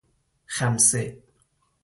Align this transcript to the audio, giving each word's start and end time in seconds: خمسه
خمسه 0.45 1.21